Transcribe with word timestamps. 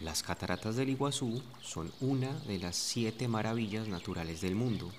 Las 0.00 0.22
cataratas 0.22 0.76
del 0.76 0.88
Iguazú 0.88 1.42
son 1.60 1.92
una 2.00 2.32
de 2.46 2.58
las 2.58 2.74
siete 2.74 3.28
maravillas 3.28 3.86
naturales 3.86 4.40
del 4.40 4.54
mundo. 4.54 4.90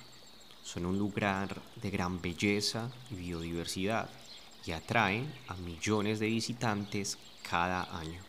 Son 0.62 0.86
un 0.86 1.00
lugar 1.00 1.60
de 1.82 1.90
gran 1.90 2.22
belleza 2.22 2.92
y 3.10 3.16
biodiversidad 3.16 4.08
y 4.64 4.74
atraen 4.74 5.34
a 5.48 5.56
millones 5.56 6.20
de 6.20 6.28
visitantes 6.28 7.18
cada 7.50 7.98
año. 7.98 8.22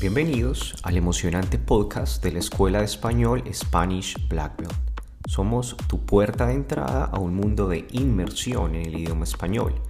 Bienvenidos 0.00 0.74
al 0.82 0.98
emocionante 0.98 1.58
podcast 1.58 2.22
de 2.22 2.32
la 2.32 2.40
Escuela 2.40 2.80
de 2.80 2.84
Español 2.84 3.42
Spanish 3.50 4.28
Black. 4.28 4.68
Somos 5.26 5.78
tu 5.88 6.04
puerta 6.04 6.46
de 6.46 6.54
entrada 6.54 7.06
a 7.06 7.18
un 7.18 7.34
mundo 7.34 7.68
de 7.68 7.88
inmersión 7.92 8.74
en 8.74 8.84
el 8.84 8.98
idioma 8.98 9.24
español 9.24 9.80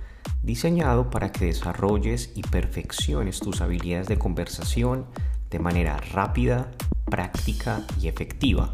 diseñado 0.49 1.11
para 1.11 1.31
que 1.31 1.45
desarrolles 1.45 2.33
y 2.35 2.41
perfecciones 2.41 3.39
tus 3.39 3.61
habilidades 3.61 4.09
de 4.09 4.19
conversación 4.19 5.05
de 5.51 5.59
manera 5.59 5.99
rápida, 5.99 6.71
práctica 7.05 7.85
y 8.01 8.09
efectiva. 8.09 8.73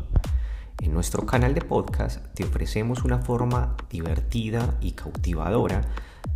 En 0.80 0.94
nuestro 0.94 1.26
canal 1.26 1.52
de 1.52 1.62
podcast 1.62 2.24
te 2.34 2.44
ofrecemos 2.44 3.02
una 3.02 3.18
forma 3.18 3.76
divertida 3.90 4.78
y 4.80 4.92
cautivadora 4.92 5.80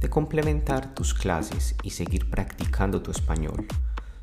de 0.00 0.10
complementar 0.10 0.92
tus 0.92 1.14
clases 1.14 1.76
y 1.84 1.90
seguir 1.90 2.28
practicando 2.28 3.00
tu 3.00 3.12
español. 3.12 3.64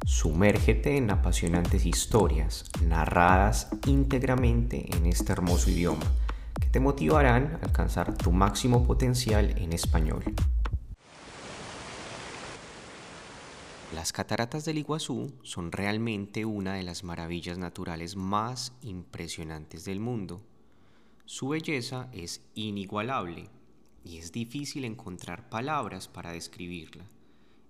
Sumérgete 0.05 0.97
en 0.97 1.11
apasionantes 1.11 1.85
historias 1.85 2.65
narradas 2.83 3.69
íntegramente 3.87 4.93
en 4.93 5.05
este 5.05 5.31
hermoso 5.31 5.69
idioma 5.69 6.03
que 6.59 6.67
te 6.67 6.81
motivarán 6.81 7.57
a 7.61 7.65
alcanzar 7.65 8.17
tu 8.17 8.33
máximo 8.33 8.83
potencial 8.83 9.57
en 9.57 9.71
español. 9.71 10.25
Las 13.95 14.11
cataratas 14.11 14.65
del 14.65 14.79
Iguazú 14.79 15.31
son 15.43 15.71
realmente 15.71 16.43
una 16.43 16.73
de 16.73 16.83
las 16.83 17.05
maravillas 17.05 17.57
naturales 17.57 18.17
más 18.17 18.73
impresionantes 18.81 19.85
del 19.85 20.01
mundo. 20.01 20.41
Su 21.23 21.47
belleza 21.47 22.09
es 22.11 22.41
inigualable 22.55 23.47
y 24.03 24.17
es 24.17 24.33
difícil 24.33 24.83
encontrar 24.83 25.47
palabras 25.47 26.09
para 26.09 26.33
describirla. 26.33 27.05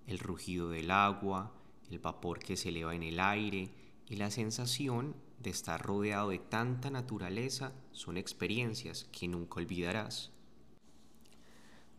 El 0.08 0.18
rugido 0.18 0.68
del 0.70 0.90
agua, 0.90 1.54
el 1.92 2.00
vapor 2.00 2.40
que 2.40 2.56
se 2.56 2.70
eleva 2.70 2.96
en 2.96 3.04
el 3.04 3.20
aire 3.20 3.70
y 4.08 4.16
la 4.16 4.32
sensación 4.32 5.14
de 5.38 5.50
estar 5.50 5.80
rodeado 5.80 6.30
de 6.30 6.40
tanta 6.40 6.90
naturaleza 6.90 7.72
son 7.92 8.16
experiencias 8.16 9.08
que 9.12 9.28
nunca 9.28 9.60
olvidarás. 9.60 10.32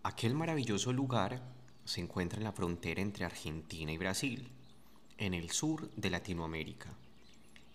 Aquel 0.03 0.35
maravilloso 0.35 0.91
lugar 0.91 1.55
se 1.87 2.01
encuentra 2.01 2.37
en 2.37 2.43
la 2.43 2.51
frontera 2.51 3.01
entre 3.01 3.23
Argentina 3.23 3.91
y 3.93 3.97
Brasil, 3.97 4.49
en 5.17 5.33
el 5.33 5.51
sur 5.51 5.89
de 5.95 6.09
Latinoamérica. 6.09 6.93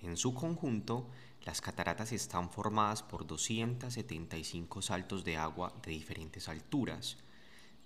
En 0.02 0.18
su 0.18 0.34
conjunto, 0.34 1.08
las 1.46 1.62
cataratas 1.62 2.12
están 2.12 2.50
formadas 2.50 3.02
por 3.02 3.26
275 3.26 4.82
saltos 4.82 5.24
de 5.24 5.38
agua 5.38 5.72
de 5.82 5.92
diferentes 5.92 6.50
alturas, 6.50 7.16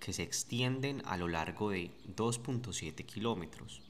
que 0.00 0.12
se 0.12 0.24
extienden 0.24 1.00
a 1.06 1.16
lo 1.16 1.28
largo 1.28 1.70
de 1.70 1.92
2.7 2.16 3.06
kilómetros. 3.06 3.82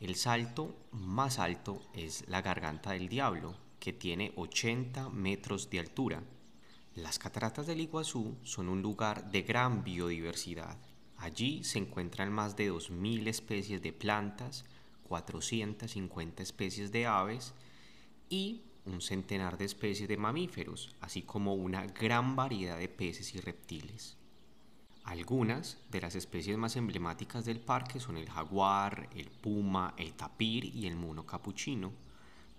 El 0.00 0.16
salto 0.16 0.74
más 0.90 1.38
alto 1.38 1.80
es 1.94 2.28
la 2.28 2.42
Garganta 2.42 2.90
del 2.90 3.08
Diablo, 3.08 3.54
que 3.78 3.92
tiene 3.92 4.32
80 4.34 5.10
metros 5.10 5.70
de 5.70 5.78
altura. 5.78 6.24
Las 6.96 7.20
cataratas 7.20 7.68
del 7.68 7.80
Iguazú 7.80 8.36
son 8.42 8.68
un 8.68 8.82
lugar 8.82 9.30
de 9.30 9.42
gran 9.42 9.84
biodiversidad 9.84 10.76
Allí 11.22 11.62
se 11.62 11.78
encuentran 11.78 12.32
más 12.32 12.56
de 12.56 12.72
2.000 12.72 13.28
especies 13.28 13.80
de 13.80 13.92
plantas, 13.92 14.64
450 15.04 16.42
especies 16.42 16.90
de 16.90 17.06
aves 17.06 17.54
y 18.28 18.62
un 18.86 19.00
centenar 19.00 19.56
de 19.56 19.66
especies 19.66 20.08
de 20.08 20.16
mamíferos, 20.16 20.92
así 21.00 21.22
como 21.22 21.54
una 21.54 21.86
gran 21.86 22.34
variedad 22.34 22.76
de 22.76 22.88
peces 22.88 23.36
y 23.36 23.40
reptiles. 23.40 24.16
Algunas 25.04 25.78
de 25.92 26.00
las 26.00 26.16
especies 26.16 26.58
más 26.58 26.74
emblemáticas 26.74 27.44
del 27.44 27.60
parque 27.60 28.00
son 28.00 28.16
el 28.16 28.28
jaguar, 28.28 29.08
el 29.14 29.30
puma, 29.30 29.94
el 29.98 30.14
tapir 30.14 30.64
y 30.74 30.88
el 30.88 30.96
mono 30.96 31.24
capuchino. 31.24 31.92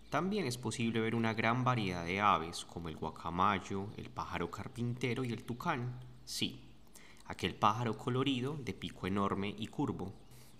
También 0.10 0.46
es 0.46 0.58
posible 0.58 1.02
ver 1.02 1.16
una 1.16 1.34
gran 1.34 1.66
variedad 1.66 2.06
de 2.06 2.22
aves 2.22 2.64
como 2.64 2.88
el 2.88 2.96
guacamayo, 2.96 3.90
el 3.98 4.10
pájaro 4.10 4.50
carpintero 4.50 5.26
y 5.26 5.34
el 5.34 5.44
tucán. 5.44 6.00
Sí, 6.24 6.62
aquel 7.26 7.56
pájaro 7.56 7.98
colorido 7.98 8.58
de 8.58 8.74
pico 8.74 9.08
enorme 9.08 9.56
y 9.58 9.68
curvo. 9.68 10.14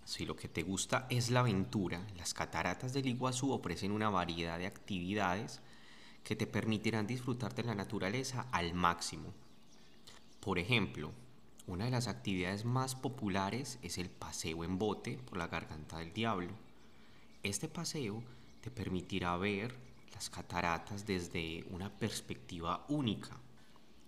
Si 0.06 0.26
lo 0.26 0.36
que 0.36 0.48
te 0.48 0.64
gusta 0.64 1.08
es 1.10 1.30
la 1.30 1.42
aventura, 1.42 2.06
las 2.18 2.34
cataratas 2.34 2.94
del 2.94 3.08
Iguazú 3.08 3.52
ofrecen 3.52 3.92
una 3.92 4.10
variedad 4.10 4.58
de 4.60 4.68
actividades 4.68 5.62
que 6.24 6.36
te 6.36 6.48
permitirán 6.48 7.08
disfrutar 7.08 7.54
de 7.54 7.64
la 7.64 7.76
naturaleza 7.76 8.48
al 8.52 8.74
máximo. 8.74 9.34
Por 10.40 10.60
ejemplo, 10.60 11.12
una 11.68 11.86
de 11.86 11.92
las 11.92 12.08
actividades 12.08 12.66
más 12.66 12.96
populares 12.96 13.80
es 13.82 13.98
el 13.98 14.10
paseo 14.10 14.64
en 14.64 14.78
bote 14.78 15.18
por 15.18 15.38
la 15.38 15.48
garganta 15.48 16.00
del 16.00 16.14
diablo. 16.14 16.52
Este 17.44 17.68
paseo 17.68 18.22
te 18.62 18.72
permitirá 18.72 19.36
ver 19.38 19.76
las 20.14 20.30
cataratas 20.30 21.06
desde 21.06 21.66
una 21.72 21.90
perspectiva 21.90 22.86
única 22.90 23.38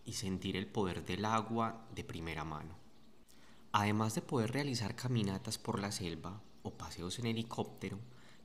y 0.05 0.13
sentir 0.13 0.55
el 0.55 0.67
poder 0.67 1.03
del 1.03 1.25
agua 1.25 1.85
de 1.93 2.03
primera 2.03 2.43
mano. 2.43 2.75
Además 3.71 4.15
de 4.15 4.21
poder 4.21 4.51
realizar 4.51 4.95
caminatas 4.95 5.57
por 5.57 5.79
la 5.79 5.91
selva 5.91 6.41
o 6.63 6.71
paseos 6.71 7.19
en 7.19 7.25
helicóptero, 7.25 7.99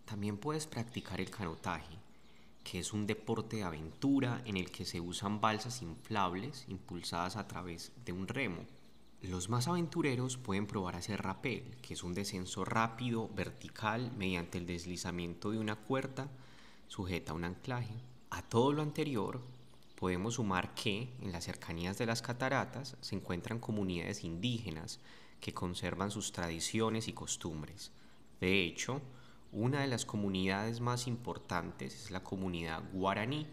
también 0.05 0.39
puedes 0.39 0.67
practicar 0.67 1.21
el 1.21 1.31
canotaje, 1.31 1.97
que 2.65 2.79
es 2.81 2.93
un 2.93 3.07
deporte 3.07 3.57
de 3.57 3.63
aventura 3.63 4.43
en 4.45 4.57
el 4.57 4.71
que 4.71 4.85
se 4.85 5.01
usan 5.01 5.41
balsas 5.41 5.83
inflables 5.83 6.65
impulsadas 6.69 7.37
a 7.37 7.47
través 7.47 7.93
de 8.05 8.13
un 8.13 8.27
remo. 8.27 8.65
Los 9.23 9.51
más 9.51 9.69
aventureros 9.69 10.39
pueden 10.39 10.67
probar 10.67 10.97
hacer 10.97 11.23
rappel, 11.23 11.77
que 11.83 11.95
es 11.95 12.03
un 12.03 12.15
descenso 12.15 12.65
rápido, 12.65 13.29
vertical, 13.29 14.13
mediante 14.17 14.59
el 14.59 14.67
deslizamiento 14.67 15.51
de 15.51 15.59
una 15.59 15.77
cuerda 15.77 16.29
sujeta 16.89 17.33
a 17.33 17.35
un 17.35 17.45
anclaje. 17.45 17.95
A 18.31 18.43
todo 18.43 18.73
lo 18.73 18.83
anterior, 18.83 19.43
podemos 20.01 20.35
sumar 20.35 20.75
que 20.75 21.13
en 21.21 21.31
las 21.31 21.45
cercanías 21.45 21.99
de 21.99 22.07
las 22.07 22.23
cataratas 22.23 22.97
se 23.03 23.15
encuentran 23.15 23.59
comunidades 23.59 24.25
indígenas 24.25 24.99
que 25.41 25.53
conservan 25.53 26.11
sus 26.11 26.33
tradiciones 26.33 27.07
y 27.07 27.13
costumbres. 27.13 27.93
De 28.41 28.65
hecho, 28.65 29.03
una 29.53 29.83
de 29.83 29.89
las 29.89 30.07
comunidades 30.07 30.81
más 30.81 31.07
importantes 31.07 31.95
es 31.95 32.11
la 32.11 32.25
comunidad 32.25 32.83
guaraní. 32.95 33.47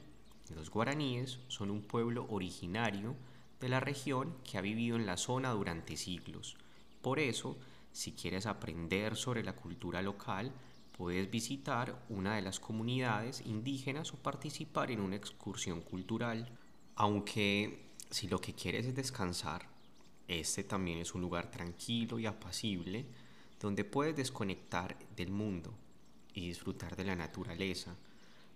Los 0.56 0.72
guaraníes 0.72 1.40
son 1.50 1.70
un 1.70 1.82
pueblo 1.82 2.26
originario 2.30 3.18
de 3.60 3.68
la 3.68 3.82
región 3.82 4.38
que 4.46 4.58
ha 4.58 4.62
vivido 4.62 4.96
en 4.96 5.06
la 5.06 5.18
zona 5.18 5.52
durante 5.52 5.98
siglos. 5.98 6.56
Por 7.02 7.20
eso, 7.20 7.58
si 7.92 8.14
quieres 8.14 8.46
aprender 8.46 9.18
sobre 9.18 9.44
la 9.44 9.54
cultura 9.54 10.02
local, 10.02 10.54
puedes 10.98 11.30
visitar 11.30 12.04
una 12.10 12.36
de 12.36 12.42
las 12.42 12.60
comunidades 12.60 13.42
indígenas 13.46 14.14
o 14.14 14.18
participar 14.18 14.90
en 14.90 15.00
una 15.00 15.16
excursión 15.16 15.82
cultural. 15.82 16.50
Aunque 16.96 17.92
si 18.10 18.28
lo 18.28 18.42
que 18.42 18.54
quieres 18.54 18.88
es 18.88 18.96
descansar, 18.96 19.70
este 20.28 20.64
también 20.64 20.98
es 20.98 21.14
un 21.14 21.22
lugar 21.22 21.52
tranquilo 21.52 22.20
y 22.20 22.26
apacible 22.26 23.06
donde 23.60 23.84
puedes 23.84 24.16
desconectar 24.16 24.98
del 25.16 25.32
mundo 25.32 25.74
y 26.34 26.48
disfrutar 26.48 26.96
de 26.96 27.06
la 27.06 27.16
naturaleza, 27.16 27.96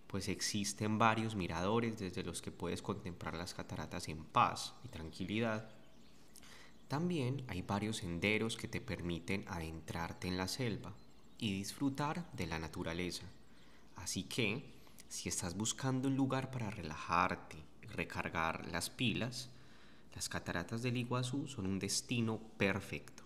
pues 0.07 0.27
existen 0.27 0.97
varios 0.97 1.35
miradores 1.35 1.97
desde 1.99 2.23
los 2.23 2.41
que 2.41 2.51
puedes 2.51 2.81
contemplar 2.81 3.35
las 3.35 3.53
cataratas 3.53 4.09
en 4.09 4.23
paz 4.25 4.73
y 4.83 4.89
tranquilidad. 4.89 5.69
También 6.87 7.43
hay 7.47 7.61
varios 7.61 7.97
senderos 7.97 8.57
que 8.57 8.67
te 8.67 8.81
permiten 8.81 9.45
adentrarte 9.47 10.27
en 10.27 10.37
la 10.37 10.47
selva 10.47 10.93
y 11.41 11.51
disfrutar 11.51 12.31
de 12.33 12.45
la 12.45 12.59
naturaleza. 12.59 13.25
Así 13.97 14.23
que, 14.23 14.63
si 15.09 15.27
estás 15.27 15.57
buscando 15.57 16.07
un 16.07 16.15
lugar 16.15 16.51
para 16.51 16.69
relajarte 16.69 17.57
y 17.81 17.87
recargar 17.87 18.67
las 18.67 18.89
pilas, 18.91 19.49
las 20.13 20.29
cataratas 20.29 20.83
del 20.83 20.97
Iguazú 20.97 21.47
son 21.47 21.65
un 21.65 21.79
destino 21.79 22.39
perfecto. 22.57 23.23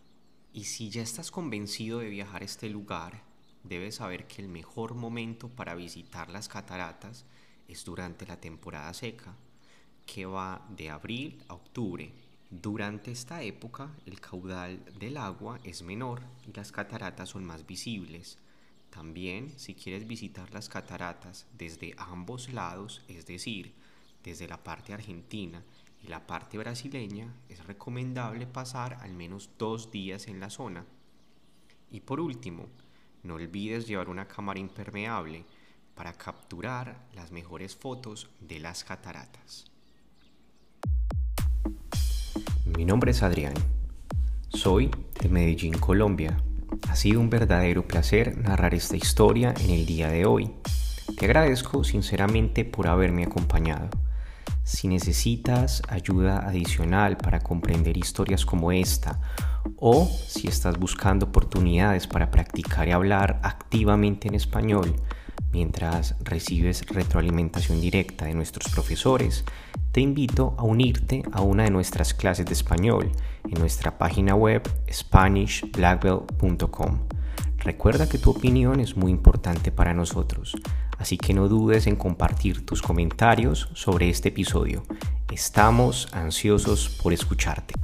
Y 0.54 0.64
si 0.64 0.90
ya 0.90 1.02
estás 1.02 1.30
convencido 1.30 2.00
de 2.00 2.10
viajar 2.10 2.42
a 2.42 2.46
este 2.46 2.70
lugar, 2.70 3.22
debes 3.64 3.96
saber 3.96 4.28
que 4.28 4.42
el 4.42 4.48
mejor 4.48 4.96
momento 4.96 5.50
para 5.50 5.76
visitar 5.76 6.30
las 6.30 6.48
cataratas 6.48 7.26
es 7.68 7.84
durante 7.84 8.26
la 8.26 8.40
temporada 8.40 8.94
seca, 8.94 9.36
que 10.06 10.26
va 10.26 10.66
de 10.70 10.90
abril 10.90 11.44
a 11.50 11.56
octubre 11.56 12.14
durante 12.52 13.12
esta 13.12 13.42
época 13.42 13.92
el 14.06 14.22
caudal 14.22 14.84
del 15.00 15.18
agua 15.18 15.60
es 15.64 15.82
menor 15.82 16.22
y 16.48 16.54
las 16.54 16.72
cataratas 16.72 17.30
son 17.30 17.44
más 17.44 17.66
visibles. 17.66 18.38
También 18.92 19.52
si 19.58 19.74
quieres 19.74 20.08
visitar 20.08 20.54
las 20.54 20.70
cataratas 20.70 21.48
desde 21.58 21.96
ambos 21.98 22.54
lados, 22.54 23.02
es 23.08 23.26
decir, 23.26 23.74
desde 24.24 24.48
la 24.48 24.64
parte 24.64 24.94
argentina 24.94 25.64
y 26.04 26.08
la 26.08 26.28
parte 26.28 26.58
brasileña, 26.58 27.34
es 27.50 27.66
recomendable 27.66 28.46
pasar 28.46 28.94
al 29.02 29.14
menos 29.14 29.50
dos 29.58 29.92
días 29.92 30.28
en 30.28 30.40
la 30.40 30.50
zona. 30.50 30.86
Y 31.92 32.02
por 32.02 32.20
último, 32.20 32.68
no 33.24 33.36
olvides 33.36 33.88
llevar 33.88 34.08
una 34.08 34.28
cámara 34.28 34.60
impermeable 34.60 35.46
para 35.96 36.14
capturar 36.14 37.08
las 37.14 37.32
mejores 37.32 37.76
fotos 37.76 38.30
de 38.40 38.60
las 38.60 38.84
cataratas. 38.84 39.66
Mi 42.78 42.84
nombre 42.84 43.12
es 43.12 43.24
Adrián. 43.24 43.54
Soy 44.50 44.92
de 45.22 45.30
Medellín, 45.30 45.76
Colombia. 45.76 46.36
Ha 46.90 46.96
sido 46.98 47.22
un 47.22 47.30
verdadero 47.30 47.88
placer 47.88 48.38
narrar 48.38 48.74
esta 48.74 48.98
historia 48.98 49.54
en 49.64 49.70
el 49.70 49.86
día 49.86 50.10
de 50.10 50.26
hoy. 50.26 50.52
Te 51.18 51.26
agradezco 51.26 51.86
sinceramente 51.86 52.66
por 52.66 52.88
haberme 52.88 53.24
acompañado. 53.24 53.90
Si 54.66 54.90
necesitas 54.90 55.84
ayuda 55.88 56.40
adicional 56.40 57.16
para 57.16 57.40
comprender 57.40 57.96
historias 57.96 58.46
como 58.46 58.74
esta 58.74 59.22
o 59.78 60.06
si 60.06 60.50
estás 60.50 60.78
buscando 60.78 61.28
oportunidades 61.28 62.08
para 62.08 62.30
practicar 62.30 62.90
y 62.90 62.92
hablar 62.92 63.40
activamente 63.42 64.28
en 64.28 64.36
español 64.36 64.96
mientras 65.56 66.16
recibes 66.20 66.86
retroalimentación 66.88 67.80
directa 67.80 68.26
de 68.26 68.34
nuestros 68.34 68.70
profesores, 68.74 69.46
te 69.96 70.02
invito 70.02 70.54
a 70.58 70.64
unirte 70.64 71.24
a 71.32 71.42
una 71.42 71.64
de 71.64 71.72
nuestras 71.72 72.14
clases 72.14 72.46
de 72.46 72.52
español 72.52 73.14
en 73.46 73.60
nuestra 73.62 73.98
página 73.98 74.36
web 74.36 74.62
SpanishBlackBelt.com. 74.92 77.00
Recuerda 77.60 78.10
que 78.10 78.18
tu 78.18 78.32
opinión 78.32 78.82
es 78.82 78.98
muy 78.98 79.10
importante 79.10 79.72
para 79.72 79.94
nosotros, 79.94 80.54
así 80.98 81.18
que 81.18 81.34
no 81.34 81.48
dudes 81.48 81.88
en 81.88 81.96
compartir 81.96 82.66
tus 82.66 82.82
comentarios 82.82 83.70
sobre 83.74 84.10
este 84.10 84.28
episodio. 84.28 84.84
Estamos 85.32 86.10
ansiosos 86.12 86.90
por 87.02 87.14
escucharte. 87.14 87.76